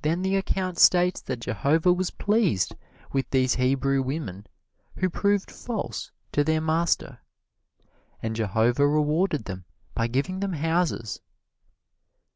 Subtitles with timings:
[0.00, 2.74] Then the account states that Jehovah was pleased
[3.12, 4.48] with these Hebrew women
[4.96, 7.20] who proved false to their master,
[8.20, 9.64] and Jehovah rewarded them
[9.94, 11.20] by giving them houses.